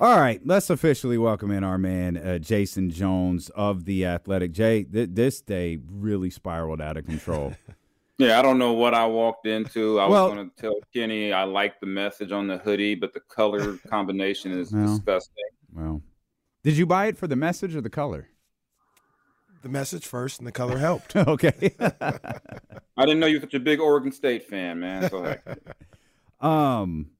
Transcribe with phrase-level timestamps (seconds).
[0.00, 4.52] All right, let's officially welcome in our man, uh, Jason Jones of The Athletic.
[4.52, 7.54] Jay, th- this day really spiraled out of control.
[8.18, 9.98] Yeah, I don't know what I walked into.
[9.98, 13.14] I Well- was going to tell Kenny I like the message on the hoodie, but
[13.14, 14.88] the color combination is Well.
[14.88, 15.44] disgusting.
[15.72, 16.02] well,
[16.62, 18.28] did you buy it for the message or the color?
[19.62, 21.16] The message first, and the color helped.
[21.16, 21.74] okay.
[21.80, 25.08] I didn't know you were such a big Oregon State fan, man.
[25.08, 25.42] So heck,
[26.44, 27.12] um,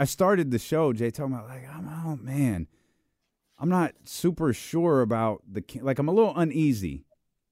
[0.00, 2.68] I started the show, Jay, talking about like, I'm, oh man,
[3.58, 5.98] I'm not super sure about the like.
[5.98, 7.04] I'm a little uneasy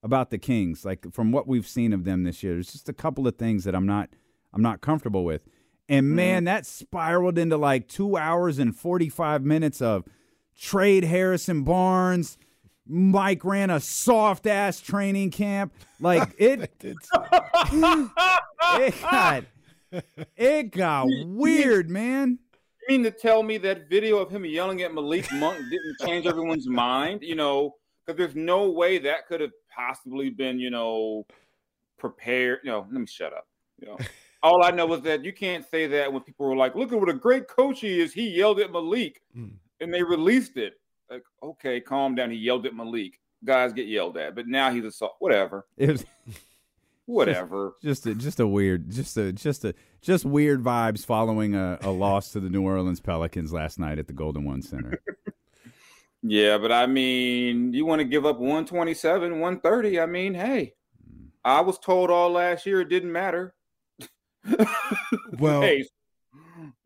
[0.03, 2.55] about the Kings, like from what we've seen of them this year.
[2.55, 4.09] There's just a couple of things that I'm not,
[4.55, 5.43] I'm not comfortable with.
[5.91, 6.17] And mm-hmm.
[6.17, 10.05] man, that spiraled into like two hours and 45 minutes of
[10.59, 12.39] trade Harrison Barnes.
[12.87, 15.75] Mike ran a soft ass training camp.
[16.01, 16.97] Like it, it
[19.03, 19.45] got
[20.37, 22.39] it got weird, man.
[22.89, 26.27] you mean to tell me that video of him yelling at Malik Monk didn't change
[26.27, 27.23] everyone's mind?
[27.23, 27.75] You know,
[28.07, 31.27] because there's no way that could have possibly been, you know,
[31.99, 32.61] prepared.
[32.65, 33.47] No, let me shut up.
[33.81, 33.99] You know,
[34.43, 37.01] all I know is that you can't say that when people were like, "Look at
[37.01, 39.53] what a great coach he is." He yelled at Malik, Mm.
[39.81, 40.75] and they released it.
[41.11, 42.31] Like, okay, calm down.
[42.31, 43.19] He yelled at Malik.
[43.45, 46.05] Guys get yelled at, but now he's a whatever, It was
[47.09, 47.75] whatever.
[47.83, 51.91] just a just a weird, just a just a just weird vibes following a, a
[51.91, 55.01] loss to the New Orleans Pelicans last night at the Golden One Center.
[56.23, 60.01] Yeah, but I mean, you want to give up 127, 130.
[60.01, 60.75] I mean, hey,
[61.09, 61.29] mm.
[61.45, 63.55] I was told all last year it didn't matter.
[65.39, 65.85] Well- hey,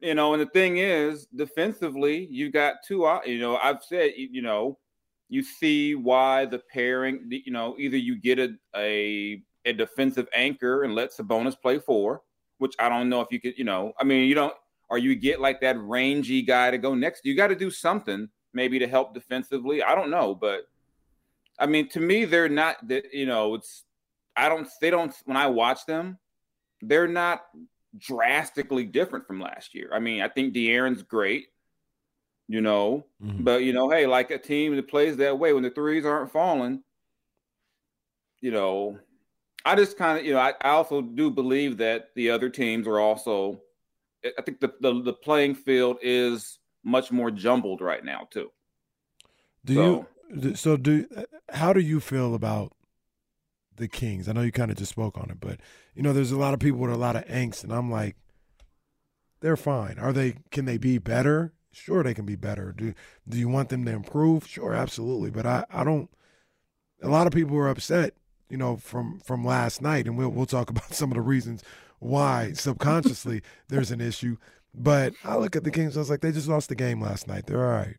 [0.01, 3.09] you know, and the thing is, defensively, you got two.
[3.25, 4.79] You know, I've said, you you know,
[5.29, 7.27] you see why the pairing.
[7.31, 12.23] You know, either you get a a, a defensive anchor and let Sabonis play four,
[12.59, 13.59] which I don't know if you could.
[13.59, 14.55] You know, I mean, you don't,
[14.89, 17.25] or you get like that rangy guy to go next.
[17.25, 19.83] You got to do something maybe to help defensively.
[19.83, 20.69] I don't know, but
[21.59, 23.13] I mean, to me, they're not that.
[23.13, 23.85] You know, it's
[24.37, 24.69] I don't.
[24.81, 25.15] They don't.
[25.25, 26.19] When I watch them,
[26.81, 27.43] they're not
[27.99, 29.91] drastically different from last year.
[29.93, 31.49] I mean, I think De'Aaron's great,
[32.49, 33.45] you know, Mhm.
[33.45, 36.33] but you know, hey, like a team that plays that way when the threes aren't
[36.33, 36.83] falling,
[38.41, 38.99] you know,
[39.65, 42.87] I just kind of, you know, I, I also do believe that the other teams
[42.87, 43.61] are also.
[44.39, 48.51] I think the, the the playing field is much more jumbled right now too.
[49.65, 50.55] Do So- you?
[50.55, 51.07] So do.
[51.51, 52.73] How do you feel about
[53.77, 54.29] the Kings?
[54.29, 55.61] I know you kind of just spoke on it, but
[55.95, 58.17] you know, there's a lot of people with a lot of angst, and I'm like,
[59.41, 59.99] they're fine.
[59.99, 60.37] Are they?
[60.51, 61.53] Can they be better?
[61.73, 62.73] Sure, they can be better.
[62.73, 62.95] Do
[63.29, 64.47] Do you want them to improve?
[64.47, 65.31] Sure, absolutely.
[65.31, 66.09] But I, I don't.
[67.03, 68.15] A lot of people are upset,
[68.53, 71.65] you know, from from last night, and we'll we'll talk about some of the reasons
[71.99, 74.37] why subconsciously there's an issue.
[74.75, 77.27] But I look at the Kings, I was like, they just lost the game last
[77.27, 77.47] night.
[77.47, 77.97] They're all right.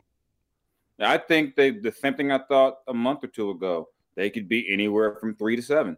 [1.00, 3.90] I think they the same thing I thought a month or two ago.
[4.16, 5.98] They could be anywhere from three to seven.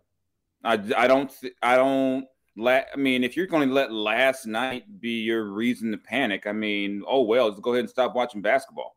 [0.64, 5.02] I, I don't I don't la- I mean, if you're going to let last night
[5.02, 8.42] be your reason to panic, I mean, oh well, just go ahead and stop watching
[8.42, 8.96] basketball.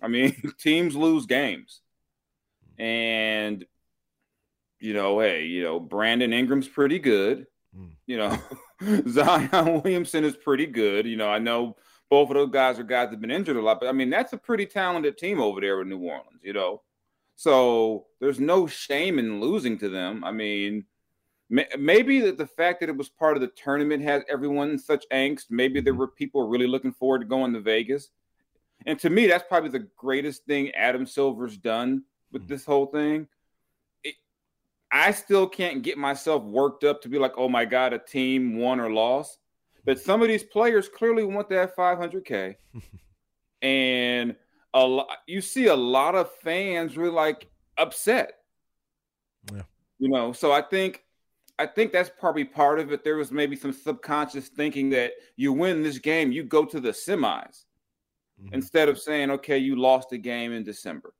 [0.00, 1.82] I mean, teams lose games,
[2.78, 3.64] and
[4.82, 7.46] you know, hey, you know, Brandon Ingram's pretty good.
[7.76, 7.92] Mm.
[8.06, 8.38] You know,
[9.08, 11.06] Zion Williamson is pretty good.
[11.06, 11.76] You know, I know
[12.10, 14.10] both of those guys are guys that have been injured a lot, but I mean,
[14.10, 16.82] that's a pretty talented team over there in New Orleans, you know.
[17.36, 20.22] So there's no shame in losing to them.
[20.24, 20.84] I mean,
[21.48, 24.78] may- maybe that the fact that it was part of the tournament has everyone in
[24.78, 25.46] such angst.
[25.48, 28.10] Maybe there were people really looking forward to going to Vegas.
[28.84, 32.02] And to me, that's probably the greatest thing Adam Silver's done
[32.32, 33.28] with this whole thing.
[34.92, 38.58] I still can't get myself worked up to be like, oh my God, a team
[38.58, 39.38] won or lost.
[39.84, 42.56] But some of these players clearly want that 500K.
[43.62, 44.36] and
[44.74, 47.48] a lot you see a lot of fans really like
[47.78, 48.34] upset.
[49.52, 49.62] Yeah.
[49.98, 51.02] You know, so I think
[51.58, 53.04] I think that's probably part of it.
[53.04, 56.90] There was maybe some subconscious thinking that you win this game, you go to the
[56.90, 57.64] semis
[58.42, 58.54] Mhm.
[58.54, 61.14] instead of saying, okay, you lost the game in December.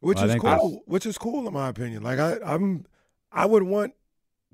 [0.00, 0.50] Which Well, is cool.
[0.50, 2.02] that's- Which is cool in my opinion.
[2.02, 2.86] Like I, I'm,
[3.32, 3.94] I would want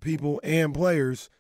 [0.01, 1.31] people and players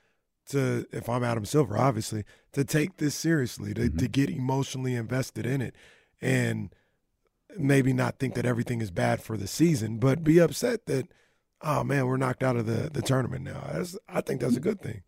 [0.50, 3.98] to, if I'm Adam Silver, obviously, to take this seriously, to Mhm.
[3.98, 5.74] to get emotionally invested in it,
[6.20, 6.72] and
[7.58, 11.08] maybe not think that everything is bad for the season, but be upset that,
[11.62, 13.68] oh man, we're knocked out of the the tournament now.
[13.72, 15.02] That's, I think that's a good thing.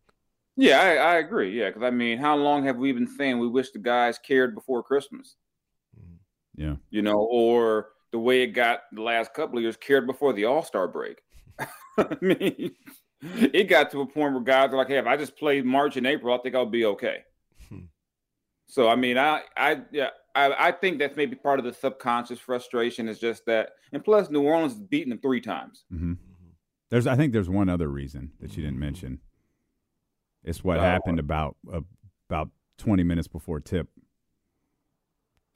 [0.57, 1.57] Yeah, I, I agree.
[1.57, 4.55] Yeah, because I mean, how long have we been saying we wish the guys cared
[4.57, 5.37] before Christmas?
[6.57, 6.77] Yeah.
[6.91, 10.45] You know, or the way it got the last couple of years, cared before the
[10.47, 11.21] All Star break.
[11.99, 12.73] I mean,
[13.23, 15.97] it got to a point where guys are like, "Hey, if I just played March
[15.97, 17.19] and April, I think I'll be okay."
[17.69, 17.81] Hmm.
[18.67, 22.39] So, I mean, I, I, yeah, I, I think that's maybe part of the subconscious
[22.39, 25.85] frustration is just that, and plus, New Orleans has beaten them three times.
[25.91, 26.15] hmm
[26.91, 29.21] There's, I think there's one other reason that you didn't mention.
[30.45, 30.83] It's what Oh.
[30.83, 31.81] happened about uh,
[32.31, 33.89] about 20 minutes before tip.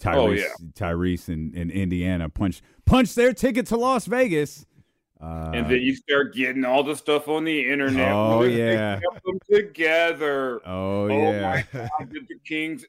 [0.02, 0.46] Tyrese, Oh, yeah.
[0.74, 4.66] Tyrese and, and Indiana punched punched their ticket to Las Vegas.
[5.20, 8.10] Uh, and then you start getting all the stuff on the internet.
[8.12, 8.98] Oh, they yeah.
[9.24, 10.60] them together.
[10.66, 11.40] oh Oh yeah,
[11.72, 12.84] my God, did the Kings.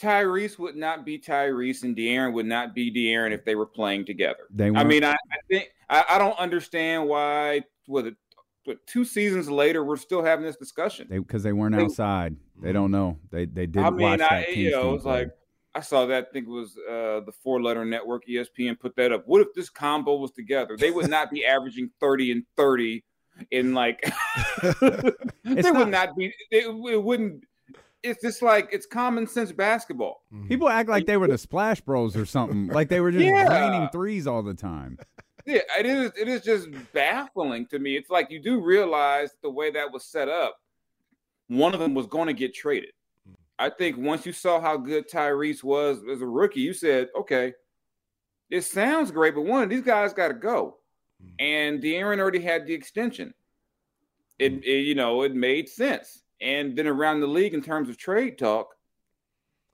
[0.00, 4.06] Tyrese would not be Tyrese, and De'Aaron would not be De'Aaron if they were playing
[4.06, 4.44] together.
[4.50, 4.70] they.
[4.70, 5.16] I mean, I, I
[5.48, 7.62] think I, I don't understand why.
[7.88, 8.14] With it,
[8.64, 11.08] but two seasons later, we're still having this discussion.
[11.10, 12.36] because they weren't they- outside.
[12.62, 13.18] They don't know.
[13.30, 15.30] They they didn't I mean, watch that I, you know, it's like
[15.74, 16.26] I saw that.
[16.28, 19.22] I think it was uh, the four letter network ESPN put that up.
[19.26, 20.76] What if this combo was together?
[20.76, 23.04] They would not be averaging thirty and thirty
[23.50, 24.00] in like.
[24.62, 24.72] they
[25.44, 26.34] It's would not- not be.
[26.50, 27.44] It, it wouldn't.
[28.02, 30.22] It's just like it's common sense basketball.
[30.48, 32.68] People act like they were the Splash Bros or something.
[32.68, 33.46] Like they were just Yeah.
[33.48, 34.98] raining threes all the time.
[35.44, 36.10] Yeah, it is.
[36.18, 37.96] It is just baffling to me.
[37.96, 40.56] It's like you do realize the way that was set up.
[41.48, 42.92] One of them was going to get traded.
[43.60, 47.52] I think once you saw how good Tyrese was as a rookie, you said, "Okay,
[48.48, 50.78] it sounds great, but one of these guys got to go."
[51.22, 51.28] Hmm.
[51.38, 53.34] And De'Aaron already had the extension.
[54.38, 54.58] It, hmm.
[54.64, 56.22] it, you know, it made sense.
[56.40, 58.74] And then around the league, in terms of trade talk,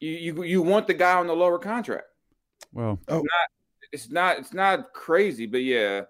[0.00, 2.08] you you, you want the guy on the lower contract
[2.72, 3.22] Well, oh.
[3.92, 6.02] it's not it's not crazy, but yeah.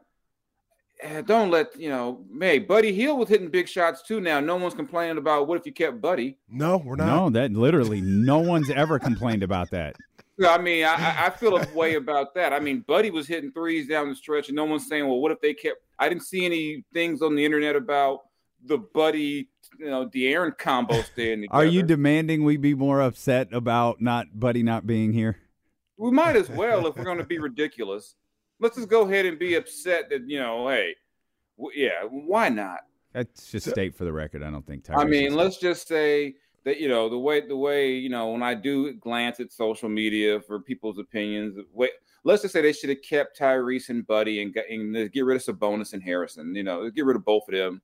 [1.03, 2.25] Eh, Don't let you know.
[2.41, 4.21] Hey, Buddy Hield was hitting big shots too.
[4.21, 6.39] Now no one's complaining about what if you kept Buddy.
[6.49, 7.07] No, we're not.
[7.07, 9.97] no, that literally no one's ever complained about that.
[10.47, 12.53] I mean, I, I- I feel a way about that.
[12.53, 15.33] I mean, Buddy was hitting threes down the stretch, and no one's saying, "Well, what
[15.33, 18.21] if they kept?" I didn't see any things on the internet about
[18.65, 19.49] the Buddy,
[19.79, 21.55] you know, De'Aaron combo staying together.
[21.59, 25.37] Are you demanding we be more upset about not Buddy not being here?
[25.99, 28.15] we might as well if we're going to be ridiculous.
[28.61, 30.95] Let's just go ahead and be upset that you know, hey,
[31.59, 32.81] w- yeah, why not?
[33.13, 34.43] That's just state for the record.
[34.43, 34.85] I don't think.
[34.85, 38.31] Tyrese I mean, let's just say that you know the way the way you know
[38.31, 41.57] when I do glance at social media for people's opinions.
[41.73, 41.91] Wait,
[42.25, 45.37] let's just say they should have kept Tyrese and Buddy and, got, and get rid
[45.37, 46.55] of Sabonis and Harrison.
[46.55, 47.81] You know, get rid of both of them.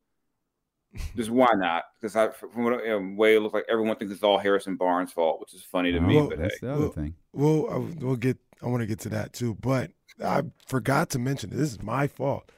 [1.17, 1.85] Just why not?
[1.99, 4.77] Because I, from what you know, way it looks like everyone thinks it's all Harrison
[4.77, 6.19] Barnes' fault, which is funny to me.
[6.19, 7.15] Oh, But hey, that's the other Well, thing.
[7.33, 8.37] Well, I- we'll get.
[8.63, 9.91] I want to get to that too, but
[10.23, 12.51] I forgot to mention this is my fault.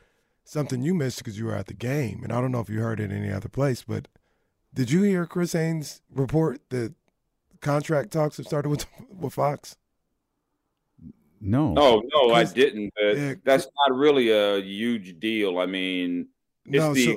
[0.44, 2.80] Something you missed because you were at the game, and I don't know if you
[2.80, 4.08] heard it in any other place, but
[4.75, 6.94] did you hear Chris Haynes report that
[7.61, 8.87] contract talks have started with
[9.18, 9.76] with Fox?
[11.40, 11.75] No.
[11.76, 12.92] oh no, I didn't.
[12.96, 15.58] But yeah, that's not really a huge deal.
[15.58, 16.28] I mean,
[16.64, 17.16] it's No, the so,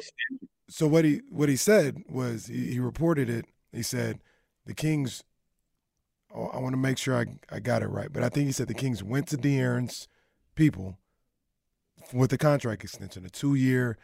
[0.70, 3.46] so what he what he said was he, he reported it.
[3.72, 4.20] He said
[4.66, 5.24] the Kings.
[6.36, 8.52] Oh, I want to make sure I I got it right, but I think he
[8.52, 10.08] said the Kings went to De'Aaron's
[10.58, 10.98] people
[12.14, 13.98] with the contract extension, a two year,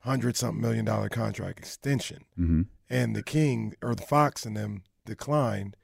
[0.00, 4.82] hundred something million dollar contract extension, hmm and the King or the Fox and them
[5.06, 5.76] declined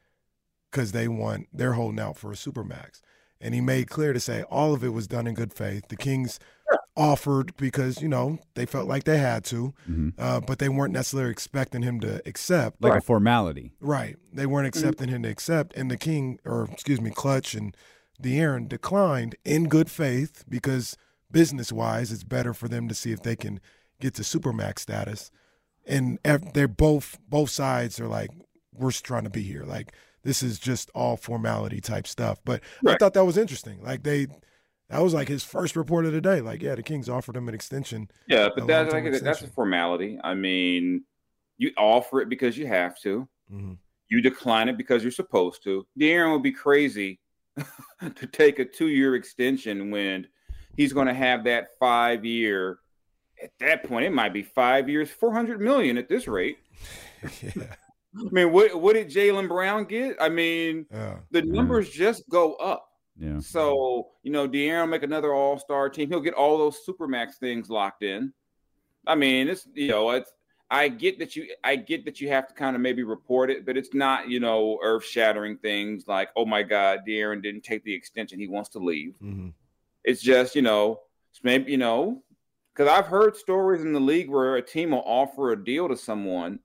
[0.71, 3.01] because they want they're holding out for a supermax.
[3.41, 5.89] And he made clear to say all of it was done in good faith.
[5.89, 6.39] The Kings
[6.97, 10.93] offered because you know they felt like they had to, hmm uh, but they weren't
[10.93, 12.83] necessarily expecting him to accept.
[12.83, 13.73] Like a formality.
[13.81, 14.17] Right.
[14.33, 15.75] They weren't accepting him to accept.
[15.77, 17.75] And the King, or excuse me, Klutch and
[18.23, 20.97] De'Aaron declined in good faith because
[21.31, 23.61] business wise, it's better for them to see if they can
[24.01, 25.31] get to Supermax status.
[25.87, 28.31] And they're both, both sides are like,
[28.75, 29.65] we're trying to be here.
[29.65, 32.39] Like, this is just all formality type stuff.
[32.45, 33.83] But I thought that was interesting.
[33.83, 34.27] Like, they,
[34.91, 36.41] that was like his first report of the day.
[36.41, 38.11] Like, yeah, the Kings offered him an extension.
[38.27, 40.19] Yeah, but that's long-term like, that's a formality.
[40.23, 41.05] I mean,
[41.57, 43.29] you offer it because you have to.
[43.53, 43.79] Mhm.
[44.09, 45.87] You decline it because you're supposed to.
[45.99, 47.21] De'Aaron would be crazy
[48.17, 50.27] to take a two-year extension when
[50.77, 52.79] he's going to have that five-year.
[53.43, 56.59] At that point, it might be five years, four hundred million at this rate.
[57.43, 57.75] yeah.
[58.19, 60.17] I mean, what what did Jaylen Brown get?
[60.21, 61.17] I mean, oh, Yeah.
[61.31, 62.89] the numbers just go up.
[63.17, 63.39] Yeah.
[63.39, 66.09] So, you know, De'Aaron will make another all star team.
[66.09, 68.33] He'll get all those supermax things locked in.
[69.07, 70.33] I mean, it's you know, it's
[70.71, 73.65] I get that you I get that you have to kind of maybe report it,
[73.65, 77.85] but it's not, you know, earth shattering things like, oh my God, De'Aaron didn't take
[77.85, 79.15] the extension, he wants to leave.
[79.23, 79.55] Mhm.
[80.05, 82.23] It's just, you know, it's maybe, you know,
[82.75, 85.97] because I've heard stories in the league where a team will offer a deal to
[85.97, 86.61] someone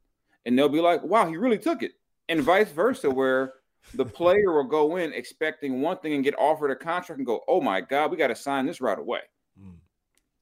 [0.45, 1.93] and they'll be like, wow, he really took it.
[2.29, 3.53] And vice versa, where
[3.93, 7.41] the player will go in expecting one thing and get offered a contract and go,
[7.47, 9.21] oh my God, we got to sign this right away.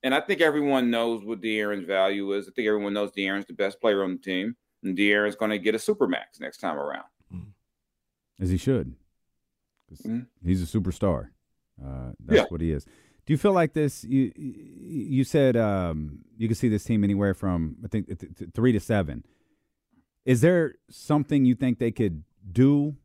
[0.02, 0.08] Mm.
[0.08, 2.48] And I think everyone knows what De'Aaron's value is.
[2.48, 4.56] I think everyone knows De'Aaron's the best player on the team.
[4.84, 7.06] And De'Aaron's going to get a supermax next time around.
[8.40, 8.96] as he should.
[10.04, 10.26] Mhm.
[10.44, 11.30] He's a superstar.
[11.84, 12.46] Uh, that's Yeah.
[12.50, 12.86] what he is.
[12.86, 14.04] Do you feel like this?
[14.04, 18.50] You you said um, you can see this team anywhere from I think th- th-
[18.56, 19.24] three to seven.
[20.26, 22.96] Is there something you think they could do?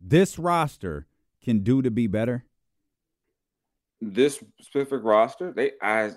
[0.00, 1.06] This roster
[1.40, 2.44] can do to be better.
[4.00, 6.10] this specific roster, they I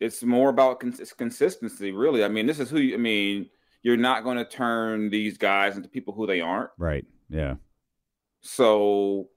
[0.00, 2.24] it's more about cons- consistency, really.
[2.24, 3.48] I mean, this is who you, I mean,
[3.82, 6.70] you're not going to turn these guys into people who they aren't.
[6.78, 7.04] Right.
[7.28, 7.56] Yeah.
[8.40, 9.28] So,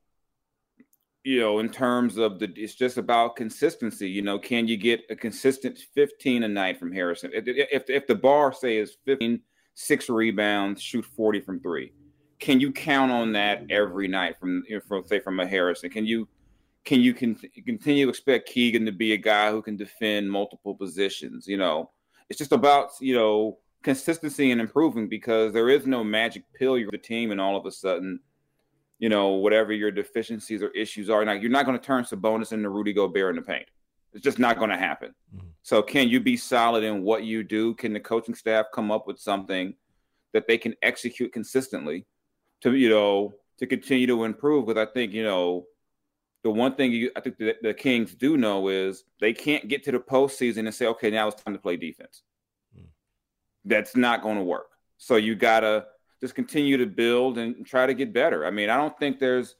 [1.23, 4.09] you know, in terms of the, it's just about consistency.
[4.09, 7.31] You know, can you get a consistent 15 a night from Harrison?
[7.33, 9.41] If if, if the bar say is 15,
[9.73, 11.93] six rebounds, shoot 40 from three,
[12.39, 15.89] can you count on that every night from, you know, from say from a Harrison?
[15.89, 16.27] Can you
[16.85, 20.75] can you con- continue to expect Keegan to be a guy who can defend multiple
[20.75, 21.47] positions?
[21.47, 21.91] You know,
[22.29, 26.89] it's just about you know consistency and improving because there is no magic pill you're
[26.91, 28.19] the team and all of a sudden
[28.97, 32.51] you know whatever your deficiencies or issues are now you're not going to turn Sabonis
[32.51, 33.67] into Rudy Gobert in the paint
[34.11, 35.49] it's just not going to happen Mhm.
[35.61, 39.05] so can you be solid in what you do can the coaching staff come up
[39.05, 39.75] with something
[40.33, 42.07] that they can execute consistently
[42.61, 45.67] to you know to continue to improve because I think you know
[46.45, 49.83] the one thing you I think the, the Kings do know is they can't get
[49.85, 52.21] to the postseason and say, okay, now it's time to play defense.
[52.77, 52.85] Mm.
[53.65, 54.67] That's not going to work.
[54.99, 55.87] So you gotta
[56.21, 58.45] just continue to build and try to get better.
[58.45, 59.55] I mean, I don't think there's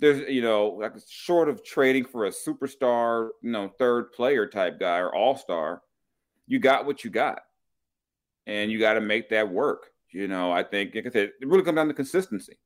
[0.00, 4.78] there's you know like short of trading for a superstar, you know, third player type
[4.78, 5.80] guy or all star,
[6.46, 7.40] you got what you got,
[8.46, 9.92] and you got to make that work.
[10.10, 12.58] You know, I think like I said, it really comes down to consistency.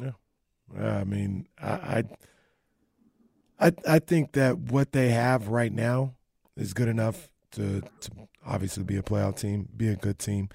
[0.00, 0.12] Yeah,
[0.78, 2.04] I mean, I,
[3.58, 6.14] I, I, think that what they have right now
[6.56, 8.10] is good enough to, to
[8.46, 10.48] obviously be a playoff team, be a good team.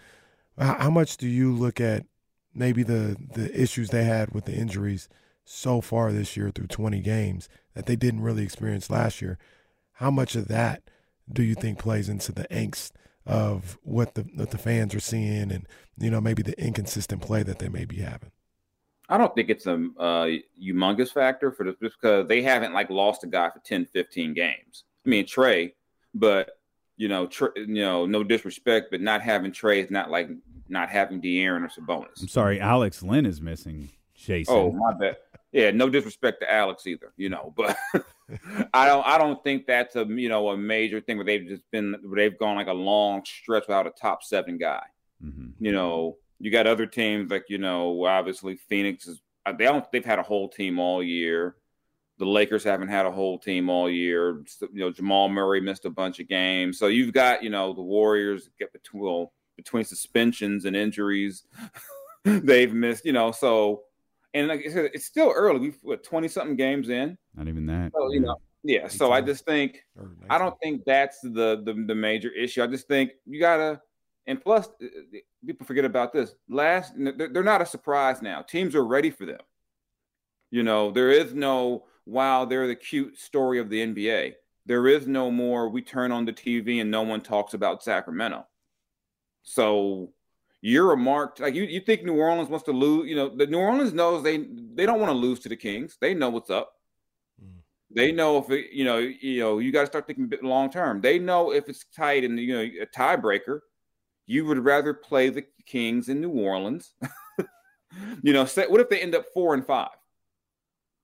[0.57, 2.05] How, how much do you look at
[2.53, 5.09] maybe the the issues they had with the injuries
[5.43, 9.37] so far this year through 20 games that they didn't really experience last year?
[9.93, 10.83] How much of that
[11.31, 12.91] do you think plays into the angst
[13.25, 15.67] of what the what the fans are seeing and
[15.97, 18.31] you know maybe the inconsistent play that they may be having?
[19.09, 20.29] I don't think it's a uh,
[20.61, 24.33] humongous factor for this just because they haven't like lost a guy for 10, 15
[24.33, 24.83] games.
[25.05, 25.75] I mean Trey,
[26.13, 26.57] but
[26.97, 30.29] you know, Trey, you know, no disrespect, but not having Trey is not like
[30.67, 32.21] not having De'Aaron or Sabonis.
[32.21, 33.89] I'm sorry, Alex Len is missing.
[34.15, 34.55] Jason.
[34.55, 35.17] Oh, my bad.
[35.51, 37.77] Yeah, no disrespect to Alex either, you know, but
[38.73, 41.63] I don't I don't think that's a you know a major thing where they've just
[41.71, 44.83] been where they've gone like a long stretch without a top seven guy.
[45.23, 45.53] Mhm.
[45.59, 49.89] You know, you got other teams like you know, obviously Phoenix is uh, they don't
[49.91, 51.55] they've had a whole team all year.
[52.17, 54.41] The Lakers haven't had a whole team all year.
[54.61, 56.79] You know, Jamal Murray missed a bunch of games.
[56.79, 61.43] So you've got you know the Warriors get between well, between suspensions and injuries,
[62.23, 63.05] they've missed.
[63.05, 63.83] You know, so
[64.33, 65.59] and like I said, it's still early.
[65.59, 67.17] We've what twenty something games in.
[67.35, 67.91] Not even that.
[67.93, 68.87] So you know, yeah.
[68.87, 69.83] So I just think
[70.29, 72.63] I don't think that's the, the the major issue.
[72.63, 73.81] I just think you gotta,
[74.27, 74.87] and plus, uh,
[75.45, 76.35] people forget about this.
[76.49, 78.41] Last, they're not a surprise now.
[78.41, 79.39] Teams are ready for them.
[80.51, 84.33] You know, there is no wow, they're the cute story of the NBA.
[84.65, 85.69] There is no more.
[85.69, 88.45] We turn on the TV and no one talks about Sacramento.
[89.43, 90.13] So
[90.61, 91.63] you're a marked like you.
[91.63, 93.07] You think New Orleans wants to lose?
[93.07, 95.97] You know, the New Orleans knows they they don't want to lose to the Kings.
[96.01, 96.73] They know what's up.
[97.91, 100.99] They know if it, you know, you know, you got to start thinking long term.
[100.99, 103.59] They know if it's tight and you know a tiebreaker,
[104.27, 106.93] you would rather play the Kings in New Orleans.
[108.23, 109.89] you know, say, what if they end up four and five?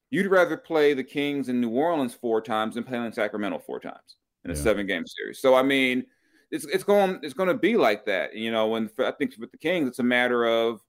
[0.09, 3.79] You'd rather play the Kings in New Orleans four times than play in Sacramento four
[3.79, 4.59] times in a Yeah.
[4.61, 5.39] seven game series.
[5.39, 6.05] So I mean,
[6.51, 8.35] it's it's going it's going to be like that.
[8.35, 10.81] You know, and I think with the Kings, it's a matter of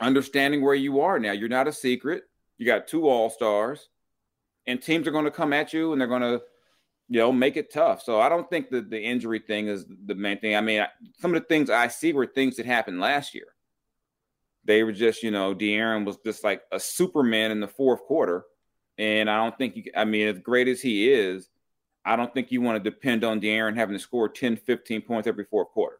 [0.00, 1.32] understanding where you are now.
[1.32, 2.24] You're not a secret.
[2.58, 3.88] You got two all stars,
[4.66, 6.42] and teams are going to come at you, and they're going to
[7.10, 8.02] you know, make it tough.
[8.02, 10.54] So I don't think that the injury thing is the main thing.
[10.54, 10.86] I mean,
[11.18, 13.48] some of the things I see were things that happened last year.
[14.64, 18.44] They were just, you know, De'Aaron was just like a Superman in the fourth quarter.
[18.96, 21.48] And I don't think you, I mean, as great as he is,
[22.04, 25.26] I don't think you want to depend on De'Aaron having to score 10, 15 points
[25.26, 25.99] every fourth quarter.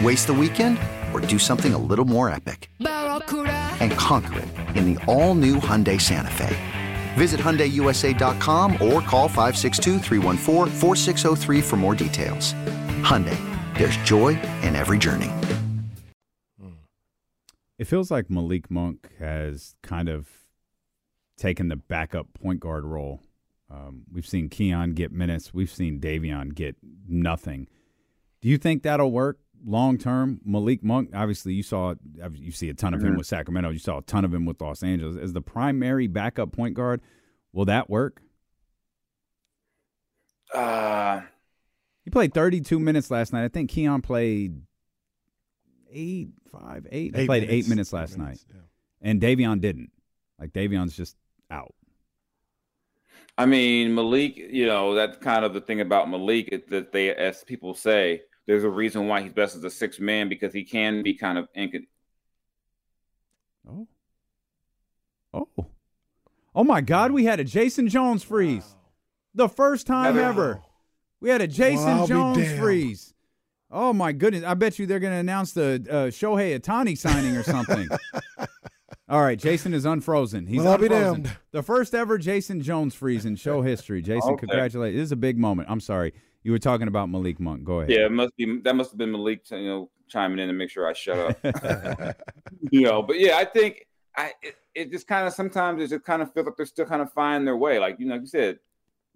[0.00, 0.78] Waste the weekend
[1.12, 2.70] or do something a little more epic?
[2.78, 6.56] And conquer it in the all-new Hyundai Santa Fe.
[7.14, 9.98] Visit HyundaiUSA.com or call 562
[11.62, 12.54] for more details.
[13.02, 13.38] Hyundai,
[13.76, 14.28] there's joy
[14.62, 15.30] in every journey.
[17.78, 20.28] It feels like Malik Monk has kind of
[21.36, 23.20] taken the backup point guard role.
[23.70, 25.52] Um, we've seen Keon get minutes.
[25.52, 26.76] We've seen Davion get
[27.08, 27.68] nothing.
[28.40, 30.40] Do you think that'll work long term?
[30.44, 31.94] Malik Monk, obviously, you saw
[32.32, 33.18] you see a ton of him mm-hmm.
[33.18, 33.70] with Sacramento.
[33.70, 37.00] You saw a ton of him with Los Angeles as the primary backup point guard.
[37.52, 38.22] Will that work?
[40.54, 41.22] Uh,
[42.04, 43.44] he played 32 minutes last night.
[43.44, 44.60] I think Keon played
[45.90, 47.14] eight, five, eight.
[47.14, 49.10] eight he played minutes, eight minutes last eight minutes, night, yeah.
[49.10, 49.90] and Davion didn't.
[50.38, 51.16] Like Davion's just
[51.50, 51.74] out.
[53.38, 57.44] I mean, Malik, you know, that's kind of the thing about Malik that they, as
[57.44, 61.02] people say, there's a reason why he's best as a six man because he can
[61.02, 61.86] be kind of inc-
[63.68, 63.86] Oh.
[65.32, 65.48] Oh.
[66.54, 68.64] Oh my God, we had a Jason Jones freeze.
[68.64, 68.78] Wow.
[69.34, 70.60] The first time ever.
[71.20, 73.14] We had a Jason well, Jones freeze.
[73.70, 74.44] Oh my goodness.
[74.44, 77.88] I bet you they're going to announce the uh, Shohei Ohtani signing or something.
[79.08, 80.46] All right, Jason is unfrozen.
[80.46, 81.30] He's well, unfrozen.
[81.50, 84.02] The first ever Jason Jones freeze in show history.
[84.02, 84.46] Jason, okay.
[84.46, 84.98] congratulations.
[84.98, 85.70] This is a big moment.
[85.70, 86.12] I'm sorry.
[86.42, 87.64] You were talking about Malik Monk.
[87.64, 87.90] Go ahead.
[87.90, 90.70] Yeah, it must be that must have been Malik, you know, chiming in to make
[90.70, 91.38] sure I shut up.
[92.70, 96.04] you know, but yeah, I think I it, it just kind of sometimes it just
[96.04, 97.78] kind of feels like they're still kind of finding their way.
[97.78, 98.58] Like you know, like you said,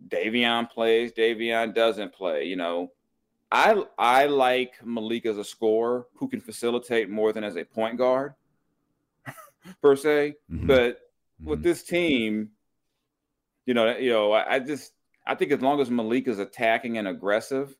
[0.08, 2.44] Davion plays, Davion doesn't play.
[2.44, 2.92] You know,
[3.50, 7.98] I I like Malik as a scorer who can facilitate more than as a point
[7.98, 8.34] guard
[9.82, 10.34] per se.
[10.50, 10.66] Mm-hmm.
[10.66, 11.50] But mm-hmm.
[11.50, 12.50] with this team,
[13.66, 14.92] you know, you know, I, I just
[15.26, 17.76] I think as long as Malik is attacking and aggressive,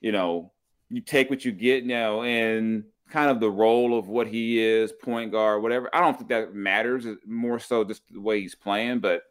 [0.00, 0.52] you know,
[0.90, 4.92] you take what you get now and kind of the role of what he is,
[4.92, 5.88] point guard, whatever.
[5.94, 7.06] I don't think that matters.
[7.26, 9.00] more so just the way he's playing.
[9.00, 9.22] But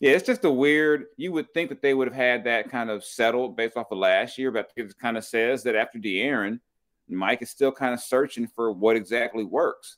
[0.00, 1.06] yeah, it's just a weird.
[1.16, 3.98] You would think that they would have had that kind of settled based off of
[3.98, 6.60] last year, but it kind of says that after De'Aaron,
[7.08, 9.96] Mike is still kind of searching for what exactly works.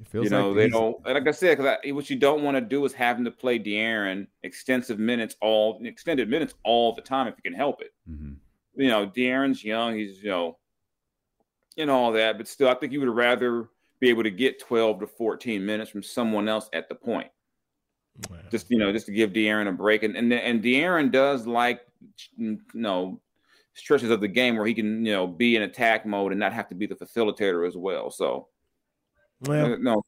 [0.00, 1.06] It feels you know, like they don't.
[1.06, 4.26] Like I said, because what you don't want to do is having to play De'Aaron
[4.42, 7.92] extensive minutes all extended minutes all the time if you can help it.
[8.10, 8.32] Mm-hmm.
[8.80, 9.96] You know, De'Aaron's young.
[9.96, 10.56] He's you know,
[11.76, 13.68] and all that, but still, I think you would rather
[14.00, 17.30] be able to get twelve to fourteen minutes from someone else at the point.
[18.50, 21.82] Just you know, just to give De'Aaron a break, and and and De'Aaron does like
[22.36, 23.20] you know
[23.74, 26.52] stretches of the game where he can you know be in attack mode and not
[26.52, 28.10] have to be the facilitator as well.
[28.10, 28.48] So,
[29.42, 30.02] Well, uh, no,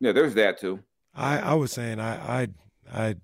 [0.00, 0.80] yeah, there's that too.
[1.14, 2.48] I, I was saying I I
[2.92, 3.14] I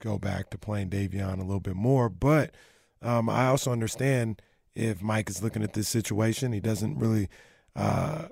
[0.00, 2.54] go back to playing Davion a little bit more, but
[3.02, 4.40] um, I also understand
[4.74, 7.28] if Mike is looking at this situation, he doesn't really
[7.76, 8.26] uh,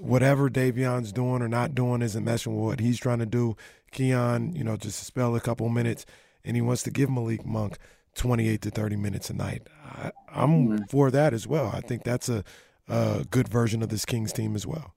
[0.00, 3.56] whatever Davion's doing or not doing isn't meshing with what he's trying to do.
[3.92, 6.04] Keon, you know, just spell a couple minutes,
[6.44, 7.78] and he wants to give Malik Monk
[8.16, 9.68] 28 to 30 minutes a night.
[9.84, 11.70] I, I'm for that as well.
[11.72, 12.44] I think that's a,
[12.88, 14.94] a good version of this Kings team as well.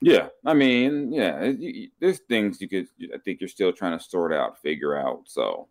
[0.00, 2.86] Yeah, I mean, yeah, it- you- there's things you could.
[3.14, 5.22] I think you're still trying to sort out, figure out.
[5.26, 5.68] So,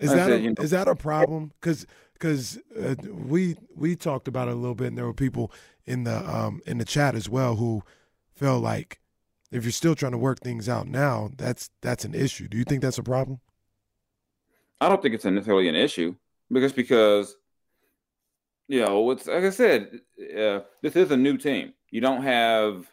[0.00, 1.52] Is that said, a, you know- is that a problem?
[1.60, 5.52] Because because uh, we we talked about it a little bit, and there were people
[5.86, 7.82] in the um in the chat as well who
[8.34, 9.00] felt like
[9.52, 12.48] if you're still trying to work things out now, that's that's an issue.
[12.48, 13.40] Do you think that's a problem?
[14.80, 16.16] I don't think it's necessarily an issue
[16.50, 17.36] because because
[18.66, 20.00] you know it's like I said,
[20.36, 21.72] uh, this is a new team.
[21.90, 22.86] You don't have,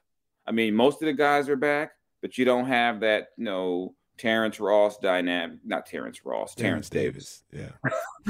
[0.48, 3.96] I mean, most of the guys are back, but you don't have that you know
[4.18, 5.60] Terrence Ross dynamic.
[5.66, 7.44] Not Terrence Ross, Terrence, Davis.
[7.52, 7.72] Yeah.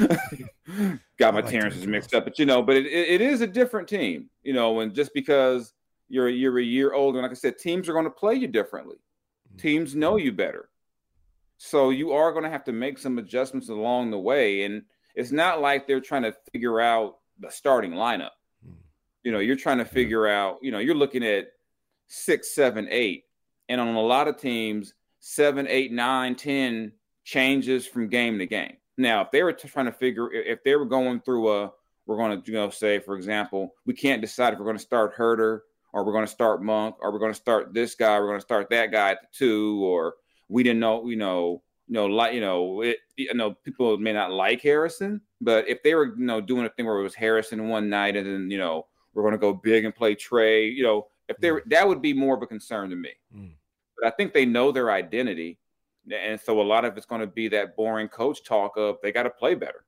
[1.17, 3.41] Got my like Terrence's Terrence mixed up, but you know, but it, it, it is
[3.41, 5.73] a different team, you know, and just because
[6.09, 8.47] you're you're a year older, and like I said, teams are going to play you
[8.47, 8.97] differently.
[9.47, 9.57] Mm-hmm.
[9.57, 10.69] Teams know you better,
[11.57, 15.31] so you are going to have to make some adjustments along the way, and it's
[15.31, 18.31] not like they're trying to figure out the starting lineup.
[18.67, 18.75] Mm.
[19.23, 20.57] You know, you're trying to figure out.
[20.61, 21.47] You know, you're looking at
[22.07, 23.23] six, seven, eight,
[23.69, 26.91] and on a lot of teams, seven, eight, nine, ten
[27.23, 28.77] changes from game to game.
[28.97, 31.71] Now, if they were trying to figure, if they were going through a,
[32.05, 34.83] we're going to, you know, say, for example, we can't decide if we're going to
[34.83, 38.19] start Huerter or we're going to start Monk or we're going to start this guy,
[38.19, 40.15] we're going to start that guy at the two, or
[40.47, 44.13] we didn't know, you know, you know, like, you know, it, you know, people may
[44.13, 47.15] not like Harrison, but if they were, you know, doing a thing where it was
[47.15, 50.67] Harrison one night and then, you know, we're going to go big and play Trey,
[50.67, 53.09] you know, if they were, that would be more of a concern to me.
[53.35, 53.53] Mm.
[53.97, 55.59] But I think they know their identity.
[56.11, 59.11] And so a lot of it's going to be that boring coach talk of they
[59.11, 59.85] got to play better.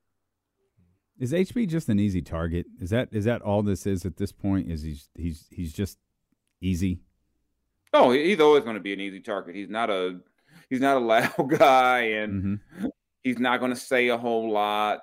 [1.19, 2.65] Is HB just an easy target?
[2.79, 4.71] Is that is that all this is at this point?
[4.71, 5.97] Is he's he's he's just
[6.61, 6.99] easy?
[7.93, 9.55] Oh, he's always going to be an easy target.
[9.55, 10.19] He's not a
[10.69, 12.87] he's not a loud guy, and hmm
[13.27, 15.01] he's not going to say a whole lot.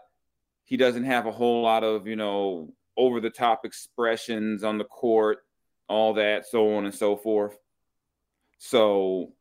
[0.65, 4.85] He doesn't have a whole lot of you know over the top expressions on the
[4.85, 5.39] court,
[5.89, 7.57] all that, so on and so forth.
[8.59, 9.33] So,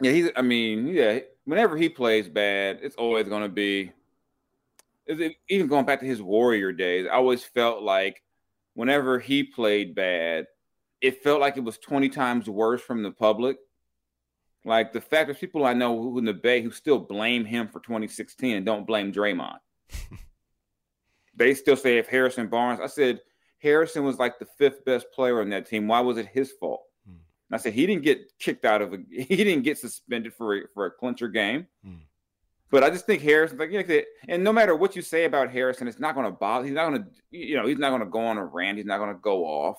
[0.00, 0.30] yeah, he's.
[0.36, 3.92] I mean, yeah, whenever he plays bad, it's always going to be.
[5.06, 8.22] is it- Even going back to his Warrior days, I always felt like
[8.74, 10.46] whenever he played bad,
[11.00, 13.56] it felt like it was twenty times worse from the public.
[14.64, 17.68] Like the fact that people I know who in the Bay who still blame him
[17.68, 19.58] for 2016 and don't blame Draymond.
[21.36, 23.20] they still say if Harrison Barnes, I said
[23.64, 25.88] Harrison was like the fifth best player on that team.
[25.88, 26.82] Why was it his fault?
[27.06, 27.16] Hmm.
[27.48, 30.56] And I said he didn't get kicked out of a he didn't get suspended for
[30.56, 31.66] a, for a clincher game.
[31.82, 31.94] Hmm.
[32.70, 35.50] But I just think Harrison, like, you know, and no matter what you say about
[35.50, 36.64] Harrison, it's not going to bother.
[36.64, 38.78] He's not going to, you know, he's not going to go on a rant.
[38.78, 39.76] He's not going to go off,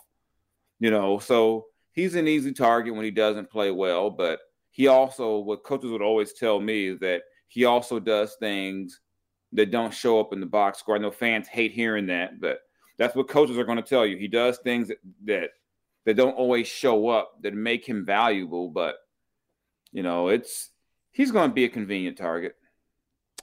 [0.79, 1.19] you know.
[1.19, 4.09] So he's an easy target when he doesn't play well.
[4.09, 4.39] But
[4.71, 9.01] he also, what coaches would always tell me is that he also does things
[9.51, 10.95] that don't show up in the box score.
[10.95, 12.59] I know fans hate hearing that, but
[12.97, 14.17] that's what coaches are going to tell you.
[14.17, 15.49] He does things that that,
[16.05, 18.69] that don't always show up that make him valuable.
[18.69, 18.95] But
[19.91, 20.69] you know, it's
[21.11, 22.55] he's going to be a convenient target.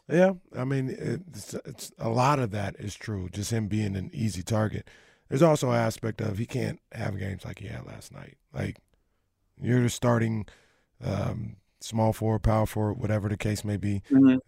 [0.08, 3.28] Yeah, I mean, it's, it's a lot of that is true.
[3.30, 4.88] Just him being an easy target.
[5.28, 8.36] There's also an aspect of he can't have games like he had last night.
[8.52, 8.78] Like
[9.60, 10.46] you're starting
[11.02, 14.02] um, small forward, power forward, whatever the case may be.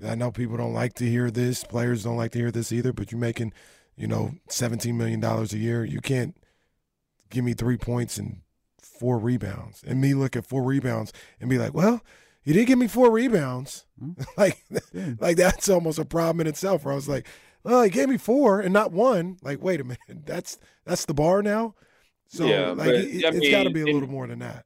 [0.04, 1.64] I know people don't like to hear this.
[1.64, 2.92] Players don't like to hear this either.
[2.92, 3.52] But you're making,
[3.96, 5.84] you know, seventeen million dollars a year.
[5.84, 6.36] You can't
[7.30, 8.40] give me three points and
[8.80, 12.02] four rebounds, and me look at four rebounds and be like, well,
[12.44, 13.86] you didn't give me four rebounds.
[13.98, 14.12] Hmm.
[14.36, 14.62] like,
[15.20, 16.84] like that's almost a problem in itself.
[16.84, 17.26] Where I was like,
[17.62, 19.36] well, he gave me four and not one.
[19.42, 21.74] Like, wait a minute, that's that's the bar now.
[22.28, 24.40] So Yeah, like, but, it, I has got to be a it- little more than
[24.40, 24.64] that.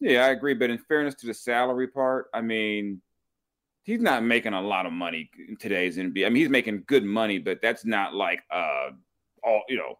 [0.00, 0.54] Yeah, I agree.
[0.54, 3.00] But in fairness to the salary part, I mean,
[3.84, 6.26] he's not making a lot of money in today's NBA.
[6.26, 8.90] I mean, he's making good money, but that's not like uh
[9.44, 9.98] all you know.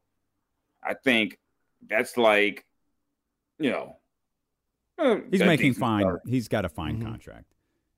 [0.85, 1.39] I think
[1.89, 2.65] that's like,
[3.59, 3.97] you know,
[4.99, 6.03] uh, He's making fine.
[6.03, 6.23] start.
[6.27, 7.05] He's got a fine Mhm.
[7.07, 7.47] contract.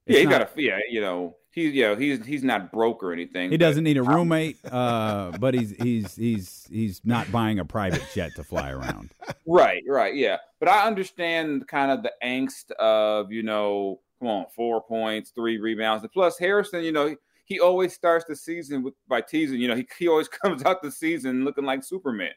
[0.07, 3.03] Yeah, It's he's not- got a yeah, you know, he's yeah, he's he's not broke
[3.03, 3.51] or anything.
[3.51, 8.03] He doesn't need a roommate, uh, but he's he's he's he's not buying a private
[8.14, 9.11] jet to fly around.
[9.47, 10.38] Right, right, yeah.
[10.59, 15.58] But I understand kind of the angst of, you know, come on, four points, three
[15.58, 16.02] rebounds.
[16.02, 19.60] And plus Harrison, you know, he, he always starts the season with by teasing.
[19.60, 22.32] You know, he, he always comes out the season looking like Superman.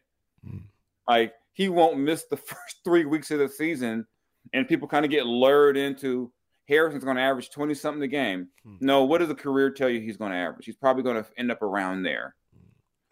[0.45, 0.63] Mm.
[1.07, 4.05] Like he won't miss the first three weeks of the season,
[4.53, 6.31] and people kind of get lured into
[6.67, 8.49] Harrison's going to average twenty something a game.
[8.65, 8.75] Hmm.
[8.81, 10.65] No, what does the career tell you he's going to average?
[10.65, 12.35] He's probably going to end up around there.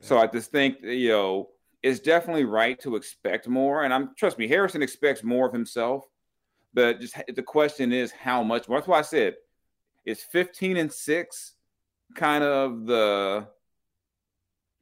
[0.02, 1.50] So I just think you know
[1.82, 6.04] it's definitely right to expect more, and I'm trust me, Harrison expects more of himself.
[6.76, 8.78] But just the question is how much more.
[8.78, 9.36] That's why I said
[10.06, 11.56] is 15 and six
[12.16, 13.48] kind of the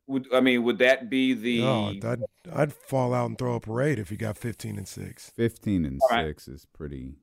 [0.07, 3.59] would I mean would that be the No, I'd, I'd fall out and throw a
[3.61, 5.31] parade if you got 15 and six.
[5.35, 6.25] 15 and All right.
[6.25, 7.13] 6 is pretty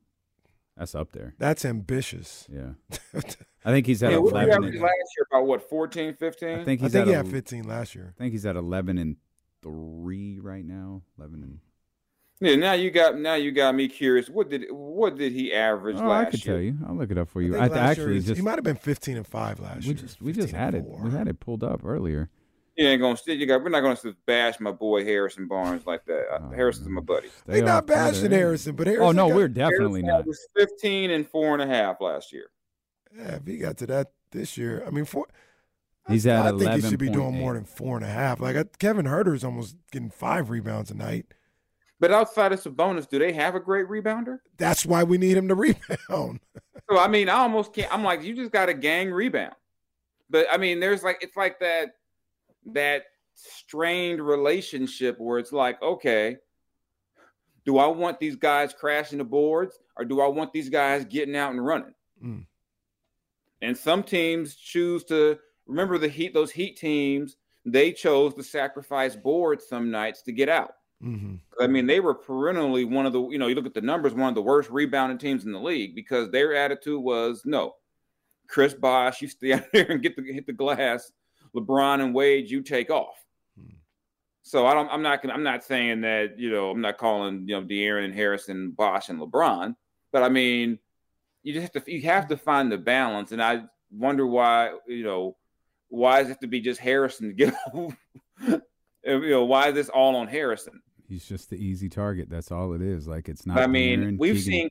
[0.77, 1.35] that's up there.
[1.39, 2.47] That's ambitious.
[2.51, 2.71] Yeah.
[3.67, 6.15] I think he's at yeah, what did he 11 and, last year about what 14
[6.15, 8.15] 15 I think I he's think at he a- had 15 last year.
[8.17, 9.17] I think he's at 11 and
[9.63, 11.03] 3 right now.
[11.19, 11.59] 11 and
[12.41, 15.97] yeah now you got now you got me curious what did what did he average
[15.99, 16.77] Oh, last I could year tell you.
[16.87, 17.53] I'll look it up for you.
[17.53, 19.87] think I, last actually is- just he might have been 15 and five last we
[19.87, 19.95] year.
[19.95, 20.85] just we just had it.
[20.85, 21.03] four.
[21.03, 22.31] We had it pulled up earlier.
[22.77, 26.05] you ain't gonna still you got we're not gonna bash my boy Harrison Barnes like
[26.07, 28.01] that Uh, Oh, Harrison's my buddy Stay We're not off Twitter.
[28.13, 29.07] bashing Harrison, but Harrison.
[29.07, 30.27] Oh no, got- we're definitely Harrison not.
[30.27, 32.47] was 15 and four and a half last year
[33.17, 35.27] Yeah, if he got to that this year, I mean, four.
[36.09, 37.13] He's I, at I think he should be 11.8.
[37.13, 38.39] doing more than four and a half.
[38.41, 41.27] Like I, Kevin Huerter's almost getting five rebounds a night.
[42.01, 45.49] But outside of Sabonis do they have a great rebounder That's why we need him
[45.49, 46.41] to rebound.
[46.91, 47.93] So I mean, I almost can't.
[47.93, 49.55] I'm like, you just got a gang rebound.
[50.29, 51.95] But I mean, there's like it's like that
[52.73, 56.39] that strained relationship where it's like, okay,
[57.65, 61.37] do I want these guys crashing the boards or do I want these guys getting
[61.37, 61.95] out and running?
[62.25, 62.47] Mm.
[63.63, 66.35] And some teams choose to remember the heat.
[66.35, 70.75] Those heat teams they chose to sacrifice boards some nights to get out.
[71.01, 73.81] Hmm I mean, they were perennially one of the, you know, you look at the
[73.81, 77.75] numbers, one of the worst rebounding teams in the league because their attitude was no.
[78.49, 81.13] Chris Bosh, you stay out there and get the hit the glass.
[81.55, 83.23] LeBron and Wade, you take off.
[83.59, 83.75] Hmm.
[84.43, 84.89] So I don't.
[84.91, 85.23] I'm not.
[85.23, 86.39] gonna- I'm not saying that.
[86.39, 89.75] You know, I'm not calling you know De'Aaron and Harrison, Bosh and LeBron.
[90.13, 90.79] But I mean,
[91.43, 91.93] you just have to.
[91.93, 94.73] You have to find the balance, and I wonder why.
[94.87, 95.37] You know,
[95.89, 97.55] why does it have to be just Harrison to get?
[99.05, 100.81] you know, why is this all on Harrison?
[101.11, 102.31] He's just the easy target.
[102.31, 103.09] That's all it is.
[103.09, 103.59] Like it's not.
[103.59, 104.69] I mean, we've Keegan- seen.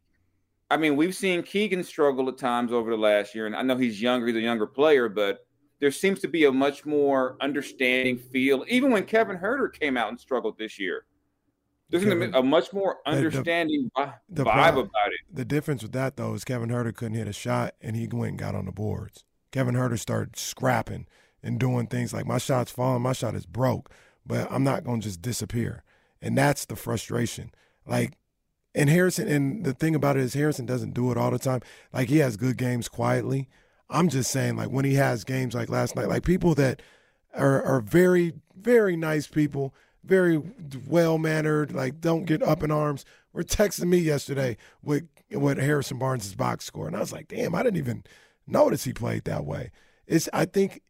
[0.72, 3.76] I mean, we've seen Keegan struggle at times over the last year, and I know
[3.76, 5.46] he's younger; he's a younger player, but
[5.80, 8.64] there seems to be a much more understanding feel.
[8.70, 11.06] Even when Kevin Huerter came out and struggled this year,
[11.90, 15.20] there's Kevin- a much more understanding vi- the vibe pro- about it.
[15.36, 18.30] The difference with that though is Kevin Huerter couldn't hit a shot, and he went
[18.32, 19.26] and got on the boards.
[19.52, 21.06] Kevin Huerter started scrapping
[21.44, 23.90] and doing things like my shot's falling, my shot is broke,
[24.26, 25.84] but I'm not going to just disappear,
[26.22, 27.52] and that's the frustration.
[27.86, 28.14] Like,
[28.76, 31.62] and Harrison, and the thing about it is Harrison doesn't do it all the time.
[31.92, 33.50] Like he has good games quietly.
[33.90, 36.82] I'm just saying, like when he has games like last night, like people that
[37.34, 40.42] are are very very nice people, very
[40.88, 43.06] well mannered, like don't get up in arms.
[43.34, 47.56] Were texting me yesterday with with Harrison Barnes' box score, and I was like, damn,
[47.56, 48.04] I didn't even
[48.48, 49.72] notice he played that way.
[50.08, 50.82] It's I think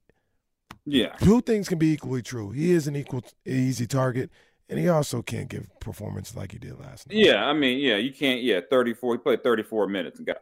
[0.86, 2.52] Yeah, two things can be equally true.
[2.52, 4.32] He is an equal easy target,
[4.70, 7.18] and he also can't give performance like he did last night.
[7.18, 7.46] yeah.
[7.46, 8.42] I mean, yeah, you can't.
[8.42, 9.16] Yeah, 34.
[9.16, 10.38] He played 34 minutes and got.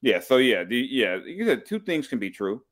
[0.00, 1.16] Yeah, so yeah, the, yeah.
[1.16, 2.62] You said two things can be true.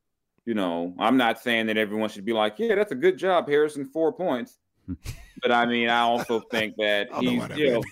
[0.45, 3.49] You know, I'm not saying that everyone should be like, yeah, that's a good job,
[3.49, 4.59] Harrison, four points.
[5.43, 7.83] but I mean, I also think that know he's, that you know,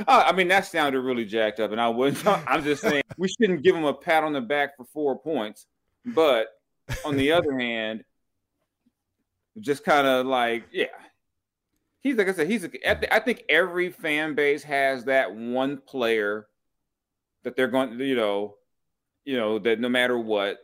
[0.08, 2.26] I mean, that sounded really jacked up, and I wouldn't.
[2.48, 5.66] I'm just saying we shouldn't give him a pat on the back for four points.
[6.04, 6.48] But
[7.04, 8.04] on the other hand,
[9.60, 10.86] just kind of like, yeah,
[12.00, 12.64] he's like I said, he's.
[12.64, 16.46] A, I thi- I think every fan base has that one player
[17.44, 18.54] that they're going, to you know,
[19.24, 20.58] you know that no matter what,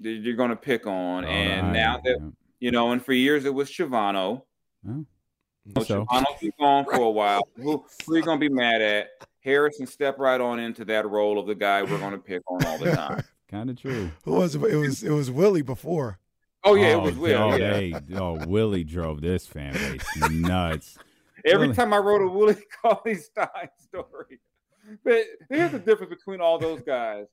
[0.00, 1.24] you're going to pick on.
[1.24, 2.28] Oh, and Alright, now that yeah.
[2.58, 4.42] you know, and for years it was Shivano.
[4.88, 5.04] Oh,
[5.76, 7.48] So so Shivano keep on for a while.
[7.56, 9.08] Who, who are you going to be mad at?
[9.42, 12.62] Harrison step right on into that role of the guy we're going to pick on
[12.66, 13.22] all the time.
[13.48, 14.10] kind of true.
[14.24, 14.62] Who was it?
[14.62, 16.18] It was it was Willie before.
[16.64, 17.38] Oh yeah, it oh, was Will.
[17.42, 17.70] Oh, yeah.
[17.72, 20.98] they, oh, Willie drove this fan base nuts.
[21.44, 21.76] Every Willie.
[21.76, 24.40] time I wrote a Willie Cauley Stein story,
[25.04, 27.26] but here's the difference between all those guys.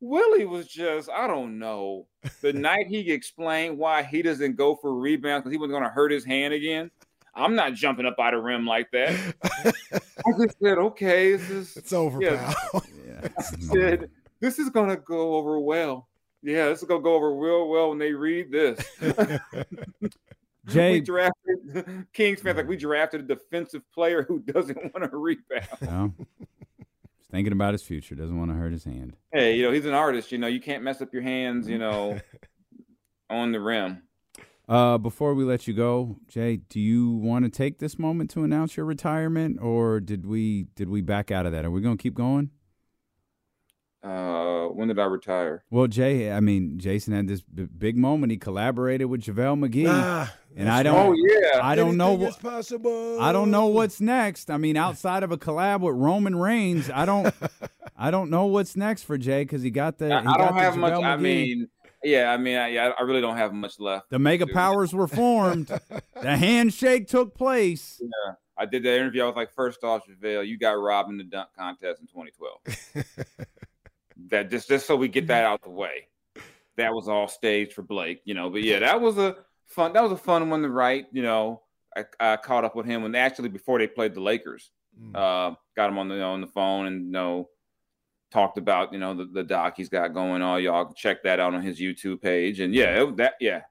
[0.00, 2.06] Willie was just, I don't know.
[2.40, 5.90] The night he explained why he doesn't go for rebounds because he wasn't going to
[5.90, 6.90] hurt his hand again.
[7.34, 9.34] I'm not jumping up out of rim like that.
[10.26, 12.52] I just said, okay, this is It's over, Yeah.
[12.72, 12.84] pal.
[13.06, 13.28] Yeah.
[13.42, 16.08] said, this is gonna go over well.
[16.42, 18.78] Yeah, this is gonna go over real well when they read this.
[20.66, 25.16] Jay, we drafted Kings fans like we drafted a defensive player who doesn't want to
[25.16, 25.68] rebound.
[25.82, 26.14] no,
[27.30, 28.14] thinking about his future.
[28.14, 29.16] Doesn't want to hurt his hand.
[29.32, 30.32] Hey, you know he's an artist.
[30.32, 31.68] You know you can't mess up your hands.
[31.68, 32.18] You know,
[33.28, 34.02] on the rim.
[34.66, 38.44] Uh, before we let you go, Jay, do you want to take this moment to
[38.44, 41.64] announce your retirement, or did we did we back out of that?
[41.64, 42.50] Are we going to keep going?
[44.02, 45.62] Uh, when did I retire?
[45.70, 48.30] Well, Jay, I mean, Jason had this b- big moment.
[48.32, 51.60] He collaborated with JaVale McGee, Ah, and I don't, Oh yeah.
[51.62, 53.20] I don't know what is possible.
[53.20, 54.50] I don't know what's next.
[54.50, 57.34] I mean, outside of a collab with Roman Reigns, I don't,
[57.98, 60.06] I don't know what's next for Jay because he got the.
[60.06, 60.92] I, he I got don't the have much.
[60.94, 61.68] JaVale I mean,
[62.02, 62.32] yeah.
[62.32, 64.08] I mean, I, I really don't have much left.
[64.08, 64.54] the mega dude.
[64.54, 65.66] powers were formed.
[66.22, 68.00] the handshake took place.
[68.00, 68.34] Yeah.
[68.56, 69.22] I did that interview.
[69.22, 73.06] I was like, first off, JaVale, you got robbed in the dunk contest in 2012.
[74.28, 76.08] that just just so we get that out the way.
[76.76, 78.48] That was all staged for Blake, you know.
[78.50, 79.92] But yeah, that was a fun.
[79.92, 81.06] That was a fun one to write.
[81.12, 81.62] You know,
[81.96, 84.70] I, I caught up with him when actually before they played the Lakers.
[85.00, 85.14] Mm.
[85.14, 87.48] Uh, got him on the on the phone and you know
[88.30, 90.62] talked about you know the, the doc he's got going on.
[90.62, 92.60] Y'all can check that out on his YouTube page.
[92.60, 93.62] And yeah, it, that yeah.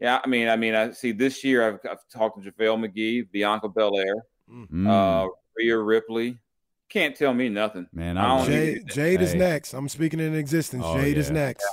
[0.00, 3.30] Yeah, I mean, I mean, I see this year I've, I've talked to JaVale McGee,
[3.30, 4.14] Bianca Belair,
[4.50, 4.86] Mm.
[4.86, 6.36] uh, Rhea Ripley.
[6.88, 7.86] Can't tell me nothing.
[7.92, 9.72] Man, I I don't love Jade, Jade is next.
[9.72, 10.82] I'm speaking in existence.
[10.86, 11.66] Oh, Jade is next.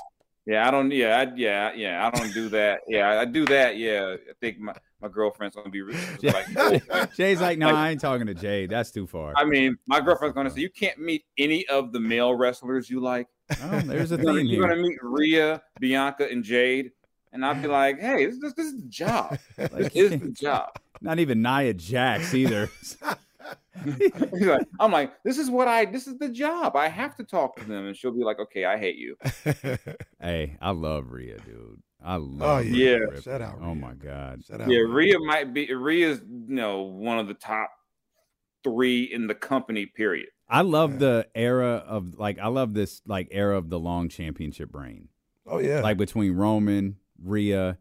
[0.47, 0.89] Yeah, I don't.
[0.91, 2.07] Yeah, I, yeah, yeah.
[2.07, 2.79] I don't do that.
[2.87, 3.77] Yeah, I do that.
[3.77, 5.81] Yeah, I think my, my girlfriend's gonna be
[6.23, 7.05] like, oh.
[7.15, 8.71] Jay's like, no, I ain't talking to Jade.
[8.71, 9.33] That's too far.
[9.37, 12.99] I mean, my girlfriend's gonna say you can't meet any of the male wrestlers you
[12.99, 13.27] like.
[13.63, 14.75] Oh, there's a You're theme you're here.
[14.75, 16.91] gonna meet Rhea, Bianca, and Jade,
[17.31, 19.37] and I'll be like, hey, this, this, this is the job.
[19.59, 20.69] Like, This is the job.
[21.01, 22.67] not even Nia Jax either.
[23.83, 25.85] He's like, I'm like, this is what I.
[25.85, 26.75] This is the job.
[26.75, 29.15] I have to talk to them, and she'll be like, okay, I hate you.
[30.21, 31.81] hey, I love Rhea, dude.
[32.03, 32.49] I oh, love.
[32.49, 32.95] Oh, yeah.
[32.95, 33.21] Ripley.
[33.21, 34.43] Shout out, Oh my god.
[34.45, 34.69] Shout out.
[34.69, 35.73] Yeah, Rhea might be.
[35.73, 37.71] Rhea's you know one of the top
[38.63, 39.85] three in the company.
[39.85, 40.29] Period.
[40.49, 40.97] I love Yeah.
[40.99, 45.09] the era of like I love this like era of the long championship reign.
[45.45, 45.81] Oh yeah.
[45.81, 47.77] Like between Roman, Rhea,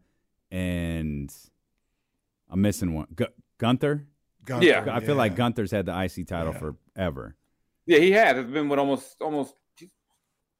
[0.51, 1.33] and
[2.49, 3.07] I'm missing one.
[3.15, 3.25] Gu-
[3.57, 4.07] Gunther.
[4.45, 4.85] Gunther, Yeah.
[4.95, 5.35] I feel like.
[5.35, 6.71] Gunther's had the IC title Yeah.
[6.95, 7.35] forever.
[7.85, 8.37] Yeah, he has.
[8.37, 9.55] It's been what almost almost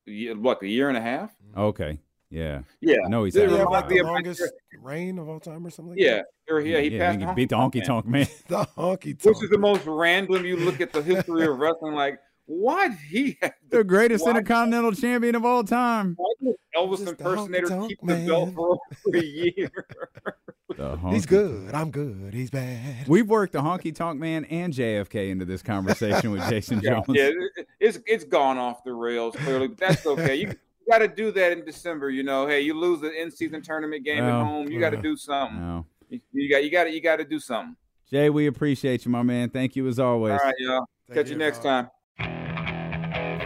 [0.07, 1.31] a what a year and a half.
[1.31, 1.59] Mm-hmm.
[1.59, 1.99] Okay.
[2.29, 2.61] Yeah.
[2.79, 4.41] Yeah, No, he's Did had Did he a have like the Yeah, longest
[4.81, 5.95] reign of all time or something?
[5.95, 6.79] Like yeah, or yeah.
[6.79, 8.25] He yeah, passed he beat the honky tonk man.
[8.47, 8.47] that?
[8.75, 9.35] the honky tonk.
[9.35, 10.45] which is the most random.
[10.45, 12.19] You look at the history of wrestling, like
[12.51, 16.15] why did he have the greatest Why- intercontinental champion of all time.
[16.17, 18.69] why Elvis Just the impersonator honky-tonk keep the belt for
[19.07, 19.71] over a year?
[20.71, 21.73] He's honky- good.
[21.73, 22.33] I'm good.
[22.33, 23.07] He's bad.
[23.07, 27.05] We've worked the honky tonk man and JFK into this conversation with Jason Jones.
[27.09, 30.35] yeah, it- it's it's gone off the rails clearly, but that's okay.
[30.35, 30.55] You, you
[30.89, 32.09] got to do that in December.
[32.09, 34.95] You know, hey, you lose the in-season tournament game Well, at home, you got to
[34.97, 35.01] yeah.
[35.01, 35.59] do something.
[35.59, 35.85] No.
[36.09, 37.75] You, you got you got to you got to do something.
[38.09, 39.49] Jay, we appreciate you, my man.
[39.49, 40.33] Thank you as always.
[40.33, 40.85] All right, y'all.
[41.07, 41.63] Thank Catch you you, next Rob.
[41.85, 41.87] time.